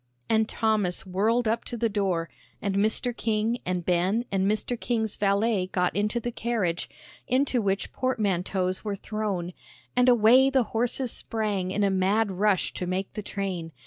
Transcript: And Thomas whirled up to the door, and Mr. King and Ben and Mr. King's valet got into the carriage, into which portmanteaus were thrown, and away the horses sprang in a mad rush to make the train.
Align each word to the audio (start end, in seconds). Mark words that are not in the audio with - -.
And 0.27 0.49
Thomas 0.49 1.05
whirled 1.05 1.47
up 1.47 1.63
to 1.65 1.77
the 1.77 1.87
door, 1.87 2.27
and 2.59 2.73
Mr. 2.75 3.15
King 3.15 3.59
and 3.67 3.85
Ben 3.85 4.25
and 4.31 4.49
Mr. 4.49 4.75
King's 4.75 5.15
valet 5.15 5.67
got 5.67 5.95
into 5.95 6.19
the 6.19 6.31
carriage, 6.31 6.89
into 7.27 7.61
which 7.61 7.93
portmanteaus 7.93 8.83
were 8.83 8.95
thrown, 8.95 9.53
and 9.95 10.09
away 10.09 10.49
the 10.49 10.63
horses 10.73 11.11
sprang 11.11 11.69
in 11.69 11.83
a 11.83 11.91
mad 11.91 12.31
rush 12.31 12.73
to 12.73 12.87
make 12.87 13.13
the 13.13 13.21
train. 13.21 13.73